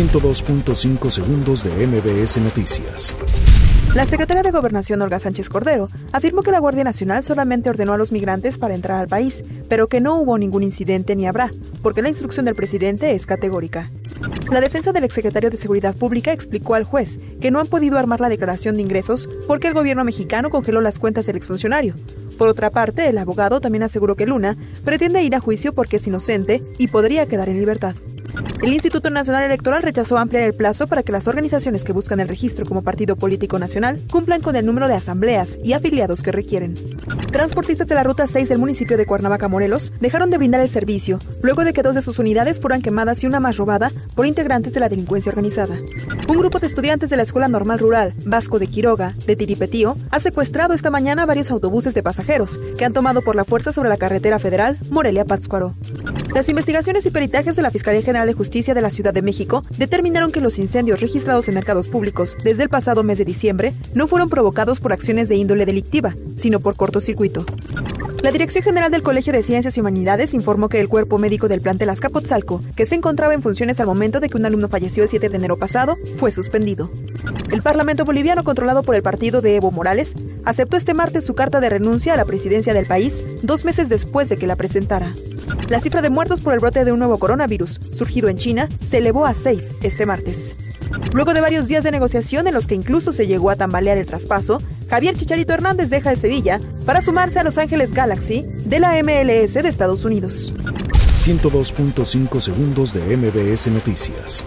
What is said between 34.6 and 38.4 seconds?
número de asambleas y afiliados que requieren. Transportistas de la Ruta